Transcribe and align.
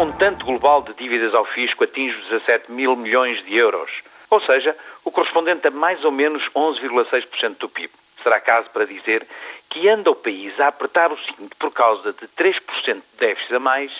montante 0.00 0.42
global 0.44 0.80
de 0.80 0.94
dívidas 0.94 1.34
ao 1.34 1.44
fisco 1.44 1.84
atinge 1.84 2.16
os 2.16 2.28
17 2.30 2.72
mil 2.72 2.96
milhões 2.96 3.44
de 3.44 3.54
euros, 3.54 3.90
ou 4.30 4.40
seja, 4.40 4.74
o 5.04 5.10
correspondente 5.10 5.68
a 5.68 5.70
mais 5.70 6.02
ou 6.06 6.10
menos 6.10 6.42
11,6% 6.56 7.58
do 7.58 7.68
PIB. 7.68 7.92
Será 8.22 8.40
caso 8.40 8.70
para 8.70 8.86
dizer 8.86 9.26
que 9.68 9.86
anda 9.90 10.10
o 10.10 10.14
país 10.14 10.58
a 10.58 10.68
apertar 10.68 11.12
o 11.12 11.18
cinto 11.18 11.54
por 11.58 11.70
causa 11.70 12.14
de 12.14 12.26
3% 12.28 12.94
de 12.94 13.02
déficit 13.18 13.54
a 13.54 13.60
mais, 13.60 13.92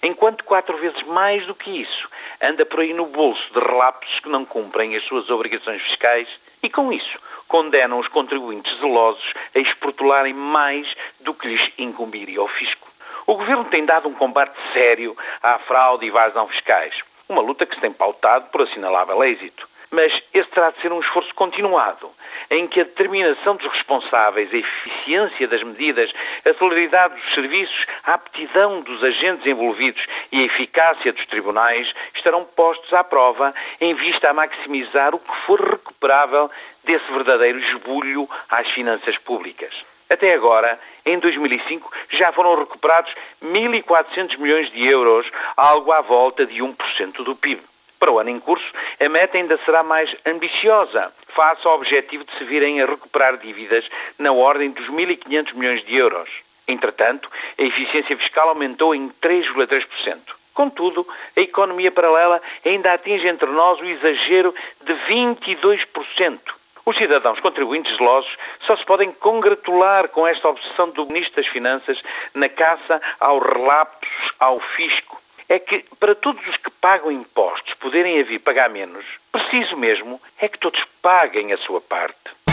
enquanto 0.00 0.44
quatro 0.44 0.76
vezes 0.76 1.02
mais 1.02 1.44
do 1.44 1.56
que 1.56 1.82
isso 1.82 2.08
anda 2.40 2.64
por 2.64 2.78
aí 2.78 2.94
no 2.94 3.06
bolso 3.06 3.52
de 3.52 3.58
relapsos 3.58 4.20
que 4.20 4.28
não 4.28 4.44
cumprem 4.44 4.94
as 4.94 5.02
suas 5.06 5.28
obrigações 5.28 5.82
fiscais 5.82 6.28
e, 6.62 6.70
com 6.70 6.92
isso, 6.92 7.18
condenam 7.48 7.98
os 7.98 8.06
contribuintes 8.06 8.78
zelosos 8.78 9.34
a 9.56 9.58
exportularem 9.58 10.34
mais 10.34 10.86
do 11.18 11.34
que 11.34 11.48
lhes 11.48 11.72
incumbiria 11.78 12.38
ao 12.38 12.46
fisco. 12.46 12.87
O 13.28 13.34
Governo 13.34 13.66
tem 13.66 13.84
dado 13.84 14.08
um 14.08 14.14
combate 14.14 14.56
sério 14.72 15.14
à 15.42 15.58
fraude 15.58 16.06
e 16.06 16.08
evasão 16.08 16.48
fiscais, 16.48 16.98
uma 17.28 17.42
luta 17.42 17.66
que 17.66 17.74
se 17.74 17.80
tem 17.82 17.92
pautado 17.92 18.48
por 18.50 18.62
assinalável 18.62 19.22
êxito. 19.22 19.68
Mas 19.90 20.10
esse 20.32 20.48
terá 20.48 20.70
de 20.70 20.80
ser 20.80 20.90
um 20.90 21.00
esforço 21.00 21.34
continuado, 21.34 22.10
em 22.50 22.66
que 22.66 22.80
a 22.80 22.84
determinação 22.84 23.56
dos 23.56 23.70
responsáveis, 23.70 24.48
a 24.50 24.56
eficiência 24.56 25.46
das 25.46 25.62
medidas, 25.62 26.10
a 26.42 26.54
celeridade 26.54 27.16
dos 27.16 27.34
serviços, 27.34 27.86
a 28.04 28.14
aptidão 28.14 28.80
dos 28.80 29.04
agentes 29.04 29.46
envolvidos 29.46 30.02
e 30.32 30.40
a 30.40 30.44
eficácia 30.44 31.12
dos 31.12 31.26
tribunais 31.26 31.86
estarão 32.14 32.46
postos 32.46 32.94
à 32.94 33.04
prova 33.04 33.54
em 33.78 33.92
vista 33.92 34.30
a 34.30 34.32
maximizar 34.32 35.14
o 35.14 35.18
que 35.18 35.36
for 35.44 35.60
recuperável 35.60 36.50
desse 36.82 37.12
verdadeiro 37.12 37.58
esbulho 37.58 38.26
às 38.48 38.66
finanças 38.70 39.18
públicas. 39.18 39.74
Até 40.10 40.32
agora, 40.32 40.78
em 41.04 41.18
2005, 41.18 41.92
já 42.12 42.32
foram 42.32 42.58
recuperados 42.58 43.12
1.400 43.42 44.38
milhões 44.38 44.70
de 44.72 44.86
euros, 44.86 45.26
algo 45.56 45.92
à 45.92 46.00
volta 46.00 46.46
de 46.46 46.62
1% 46.62 47.24
do 47.24 47.36
PIB. 47.36 47.60
Para 47.98 48.12
o 48.12 48.18
ano 48.18 48.30
em 48.30 48.38
curso, 48.38 48.64
a 49.00 49.08
meta 49.08 49.36
ainda 49.36 49.58
será 49.64 49.82
mais 49.82 50.14
ambiciosa, 50.24 51.12
face 51.34 51.66
ao 51.66 51.74
objetivo 51.74 52.24
de 52.24 52.38
se 52.38 52.44
virem 52.44 52.80
a 52.80 52.86
recuperar 52.86 53.36
dívidas 53.36 53.84
na 54.18 54.32
ordem 54.32 54.70
dos 54.70 54.86
1.500 54.88 55.54
milhões 55.54 55.84
de 55.84 55.96
euros. 55.96 56.28
Entretanto, 56.66 57.28
a 57.58 57.62
eficiência 57.62 58.16
fiscal 58.16 58.50
aumentou 58.50 58.94
em 58.94 59.10
3,3%. 59.22 60.18
Contudo, 60.54 61.06
a 61.36 61.40
economia 61.40 61.90
paralela 61.90 62.42
ainda 62.64 62.92
atinge 62.92 63.26
entre 63.26 63.48
nós 63.50 63.80
o 63.80 63.84
exagero 63.84 64.54
de 64.82 64.92
22%. 64.92 66.57
Os 66.88 66.96
cidadãos 66.96 67.38
contribuintes 67.40 67.94
zelosos 67.98 68.34
só 68.66 68.74
se 68.74 68.86
podem 68.86 69.12
congratular 69.12 70.08
com 70.08 70.26
esta 70.26 70.48
obsessão 70.48 70.88
do 70.88 71.04
Ministro 71.04 71.36
das 71.36 71.52
Finanças 71.52 72.00
na 72.32 72.48
caça 72.48 72.98
aos 73.20 73.42
relapsos 73.42 74.32
ao 74.40 74.58
fisco. 74.58 75.20
É 75.50 75.58
que, 75.58 75.84
para 76.00 76.14
todos 76.14 76.42
os 76.48 76.56
que 76.56 76.70
pagam 76.80 77.12
impostos 77.12 77.74
poderem 77.74 78.22
vir 78.22 78.38
pagar 78.38 78.70
menos, 78.70 79.04
preciso 79.30 79.76
mesmo 79.76 80.18
é 80.40 80.48
que 80.48 80.58
todos 80.58 80.82
paguem 81.02 81.52
a 81.52 81.58
sua 81.58 81.82
parte. 81.82 82.47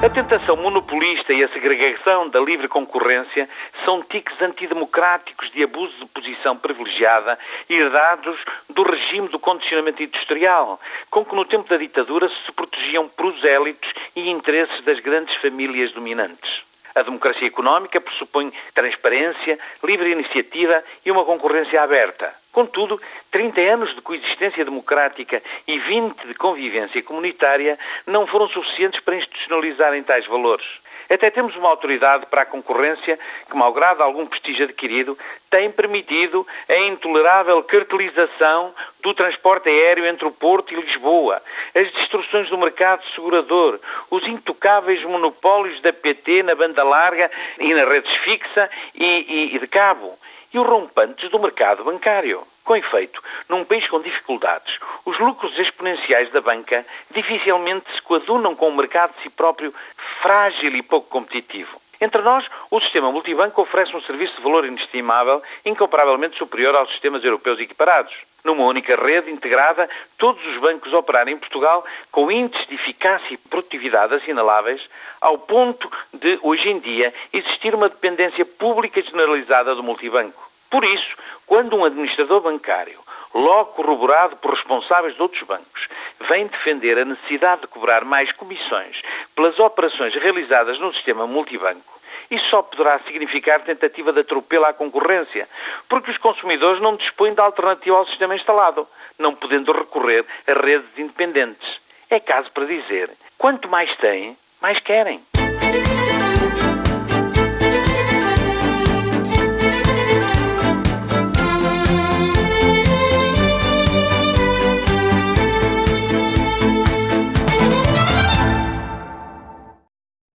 A 0.00 0.08
tentação 0.08 0.56
monopolista 0.56 1.32
e 1.32 1.42
a 1.42 1.48
segregação 1.48 2.28
da 2.28 2.38
livre 2.38 2.68
concorrência 2.68 3.48
são 3.84 4.00
tiques 4.00 4.40
antidemocráticos 4.40 5.50
de 5.50 5.64
abuso 5.64 5.92
de 5.98 6.06
posição 6.06 6.56
privilegiada 6.56 7.36
herdados 7.68 8.38
do 8.70 8.84
regime 8.84 9.26
do 9.26 9.40
condicionamento 9.40 10.00
industrial, 10.00 10.80
com 11.10 11.24
que 11.24 11.34
no 11.34 11.44
tempo 11.44 11.68
da 11.68 11.76
ditadura 11.76 12.28
se 12.28 12.52
protegiam 12.52 13.08
prosélitos 13.08 13.92
e 14.14 14.30
interesses 14.30 14.84
das 14.84 15.00
grandes 15.00 15.34
famílias 15.42 15.90
dominantes. 15.90 16.62
A 16.94 17.02
democracia 17.02 17.48
económica 17.48 18.00
pressupõe 18.00 18.52
transparência, 18.74 19.58
livre 19.82 20.12
iniciativa 20.12 20.80
e 21.04 21.10
uma 21.10 21.24
concorrência 21.24 21.82
aberta. 21.82 22.32
Contudo, 22.58 23.00
30 23.30 23.60
anos 23.60 23.94
de 23.94 24.00
coexistência 24.00 24.64
democrática 24.64 25.40
e 25.64 25.78
20 25.78 26.26
de 26.26 26.34
convivência 26.34 27.00
comunitária 27.04 27.78
não 28.04 28.26
foram 28.26 28.48
suficientes 28.48 28.98
para 28.98 29.14
institucionalizarem 29.14 30.02
tais 30.02 30.26
valores. 30.26 30.66
Até 31.08 31.30
temos 31.30 31.54
uma 31.54 31.68
autoridade 31.68 32.26
para 32.26 32.42
a 32.42 32.46
concorrência 32.46 33.16
que, 33.48 33.56
malgrado 33.56 34.02
algum 34.02 34.26
prestígio 34.26 34.64
adquirido, 34.64 35.16
tem 35.48 35.70
permitido 35.70 36.44
a 36.68 36.76
intolerável 36.88 37.62
cartelização 37.62 38.74
do 39.04 39.14
transporte 39.14 39.68
aéreo 39.68 40.04
entre 40.04 40.26
o 40.26 40.32
Porto 40.32 40.74
e 40.74 40.80
Lisboa, 40.80 41.40
as 41.76 41.88
destruções 41.92 42.48
do 42.50 42.58
mercado 42.58 43.04
segurador, 43.14 43.78
os 44.10 44.26
intocáveis 44.26 45.00
monopólios 45.04 45.80
da 45.80 45.92
PT 45.92 46.42
na 46.42 46.56
banda 46.56 46.82
larga 46.82 47.30
e 47.60 47.72
nas 47.72 47.88
redes 47.88 48.12
fixa 48.24 48.68
e, 48.96 49.04
e, 49.04 49.54
e 49.54 49.58
de 49.60 49.66
cabo, 49.68 50.18
e 50.52 50.58
os 50.58 50.66
rompantes 50.66 51.30
do 51.30 51.38
mercado 51.38 51.84
bancário. 51.84 52.42
Com 52.64 52.76
efeito, 52.76 53.22
num 53.48 53.64
país 53.64 53.86
com 53.88 54.00
dificuldades, 54.00 54.78
os 55.06 55.18
lucros 55.18 55.58
exponenciais 55.58 56.30
da 56.32 56.40
banca 56.40 56.84
dificilmente 57.10 57.90
se 57.94 58.02
coadunam 58.02 58.54
com 58.54 58.68
um 58.68 58.76
mercado 58.76 59.14
de 59.16 59.22
si 59.22 59.30
próprio 59.30 59.72
frágil 60.20 60.76
e 60.76 60.82
pouco 60.82 61.08
competitivo. 61.08 61.80
Entre 62.00 62.22
nós, 62.22 62.46
o 62.70 62.80
sistema 62.80 63.10
multibanco 63.10 63.60
oferece 63.60 63.94
um 63.96 64.00
serviço 64.02 64.36
de 64.36 64.42
valor 64.42 64.64
inestimável, 64.64 65.42
incomparavelmente 65.64 66.38
superior 66.38 66.74
aos 66.76 66.90
sistemas 66.90 67.24
europeus 67.24 67.58
equiparados. 67.58 68.14
Numa 68.44 68.64
única 68.64 68.94
rede 68.94 69.30
integrada, 69.32 69.90
todos 70.16 70.44
os 70.46 70.58
bancos 70.58 70.92
operarem 70.92 71.34
em 71.34 71.38
Portugal 71.38 71.84
com 72.12 72.30
índices 72.30 72.68
de 72.68 72.76
eficácia 72.76 73.34
e 73.34 73.36
produtividade 73.36 74.14
assinaláveis, 74.14 74.80
ao 75.20 75.38
ponto 75.38 75.90
de, 76.12 76.38
hoje 76.42 76.68
em 76.68 76.78
dia, 76.78 77.12
existir 77.32 77.74
uma 77.74 77.88
dependência 77.88 78.44
pública 78.44 79.02
generalizada 79.02 79.74
do 79.74 79.82
multibanco. 79.82 80.48
Por 80.70 80.84
isso, 80.84 81.16
quando 81.46 81.76
um 81.76 81.84
administrador 81.84 82.40
bancário, 82.40 83.00
logo 83.34 83.72
corroborado 83.72 84.36
por 84.36 84.54
responsáveis 84.54 85.14
de 85.16 85.22
outros 85.22 85.42
bancos, 85.42 85.88
vem 86.28 86.46
defender 86.46 86.98
a 86.98 87.04
necessidade 87.04 87.62
de 87.62 87.66
cobrar 87.68 88.04
mais 88.04 88.30
comissões 88.32 89.00
pelas 89.34 89.58
operações 89.58 90.14
realizadas 90.14 90.78
no 90.78 90.92
sistema 90.94 91.26
multibanco, 91.26 91.98
isso 92.30 92.48
só 92.50 92.62
poderá 92.62 92.98
significar 93.00 93.60
tentativa 93.62 94.12
de 94.12 94.20
atropelo 94.20 94.66
à 94.66 94.72
concorrência, 94.72 95.48
porque 95.88 96.10
os 96.10 96.18
consumidores 96.18 96.80
não 96.80 96.96
dispõem 96.96 97.32
de 97.32 97.40
alternativa 97.40 97.96
ao 97.96 98.06
sistema 98.06 98.36
instalado, 98.36 98.86
não 99.18 99.34
podendo 99.34 99.72
recorrer 99.72 100.24
a 100.46 100.52
redes 100.52 100.98
independentes. 100.98 101.80
É 102.10 102.20
caso 102.20 102.50
para 102.52 102.66
dizer: 102.66 103.10
quanto 103.38 103.68
mais 103.68 103.94
têm, 103.96 104.36
mais 104.60 104.78
querem. 104.80 105.22